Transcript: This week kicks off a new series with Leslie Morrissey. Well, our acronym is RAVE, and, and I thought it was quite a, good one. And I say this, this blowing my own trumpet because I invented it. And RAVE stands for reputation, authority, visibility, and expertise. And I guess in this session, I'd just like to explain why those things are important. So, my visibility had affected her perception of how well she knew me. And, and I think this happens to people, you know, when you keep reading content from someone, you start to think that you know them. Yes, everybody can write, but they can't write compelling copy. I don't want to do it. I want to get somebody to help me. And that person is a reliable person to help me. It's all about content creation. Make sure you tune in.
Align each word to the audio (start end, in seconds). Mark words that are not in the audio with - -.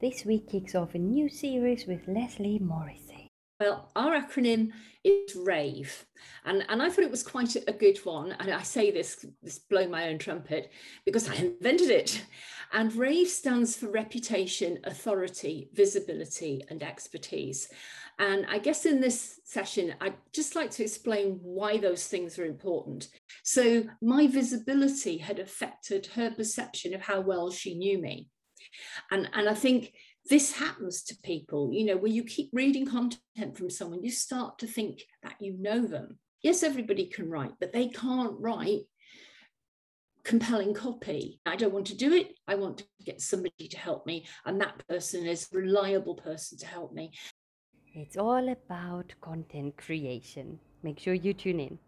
This 0.00 0.24
week 0.24 0.48
kicks 0.48 0.76
off 0.76 0.94
a 0.94 0.98
new 0.98 1.28
series 1.28 1.88
with 1.88 2.06
Leslie 2.06 2.60
Morrissey. 2.60 3.26
Well, 3.58 3.90
our 3.96 4.12
acronym 4.12 4.70
is 5.02 5.34
RAVE, 5.34 6.06
and, 6.44 6.64
and 6.68 6.80
I 6.80 6.88
thought 6.88 7.02
it 7.02 7.10
was 7.10 7.24
quite 7.24 7.56
a, 7.56 7.72
good 7.72 7.98
one. 8.04 8.30
And 8.38 8.52
I 8.52 8.62
say 8.62 8.92
this, 8.92 9.26
this 9.42 9.58
blowing 9.58 9.90
my 9.90 10.08
own 10.08 10.18
trumpet 10.18 10.70
because 11.04 11.28
I 11.28 11.34
invented 11.34 11.90
it. 11.90 12.24
And 12.72 12.94
RAVE 12.94 13.26
stands 13.26 13.74
for 13.74 13.90
reputation, 13.90 14.78
authority, 14.84 15.68
visibility, 15.72 16.62
and 16.70 16.80
expertise. 16.84 17.68
And 18.20 18.46
I 18.48 18.58
guess 18.58 18.86
in 18.86 19.00
this 19.00 19.40
session, 19.42 19.94
I'd 20.00 20.14
just 20.32 20.54
like 20.54 20.70
to 20.72 20.84
explain 20.84 21.40
why 21.42 21.76
those 21.78 22.06
things 22.06 22.38
are 22.38 22.44
important. 22.44 23.08
So, 23.42 23.82
my 24.00 24.28
visibility 24.28 25.18
had 25.18 25.40
affected 25.40 26.06
her 26.14 26.30
perception 26.30 26.94
of 26.94 27.00
how 27.00 27.20
well 27.20 27.50
she 27.50 27.74
knew 27.74 27.98
me. 27.98 28.28
And, 29.10 29.28
and 29.32 29.48
I 29.48 29.54
think 29.54 29.92
this 30.28 30.52
happens 30.52 31.02
to 31.04 31.16
people, 31.22 31.70
you 31.72 31.86
know, 31.86 31.96
when 31.96 32.12
you 32.12 32.24
keep 32.24 32.50
reading 32.52 32.86
content 32.86 33.56
from 33.56 33.70
someone, 33.70 34.04
you 34.04 34.10
start 34.10 34.58
to 34.58 34.66
think 34.66 35.02
that 35.22 35.36
you 35.40 35.56
know 35.58 35.86
them. 35.86 36.18
Yes, 36.42 36.62
everybody 36.62 37.06
can 37.06 37.30
write, 37.30 37.52
but 37.58 37.72
they 37.72 37.88
can't 37.88 38.38
write 38.38 38.82
compelling 40.24 40.74
copy. 40.74 41.40
I 41.46 41.56
don't 41.56 41.72
want 41.72 41.86
to 41.86 41.96
do 41.96 42.12
it. 42.12 42.34
I 42.46 42.54
want 42.56 42.78
to 42.78 42.84
get 43.04 43.22
somebody 43.22 43.68
to 43.68 43.78
help 43.78 44.04
me. 44.06 44.26
And 44.44 44.60
that 44.60 44.86
person 44.86 45.26
is 45.26 45.48
a 45.52 45.56
reliable 45.56 46.14
person 46.14 46.58
to 46.58 46.66
help 46.66 46.92
me. 46.92 47.12
It's 47.94 48.18
all 48.18 48.50
about 48.50 49.14
content 49.22 49.76
creation. 49.78 50.58
Make 50.82 51.00
sure 51.00 51.14
you 51.14 51.32
tune 51.32 51.60
in. 51.60 51.78